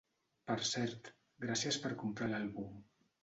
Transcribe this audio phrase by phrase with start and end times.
[0.51, 1.09] Per cert,
[1.45, 2.73] gràcies per comprar l'àlbum.